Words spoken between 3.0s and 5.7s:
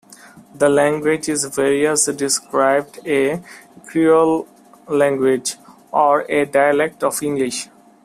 a creole language,